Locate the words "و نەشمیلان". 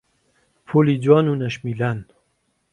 1.27-1.99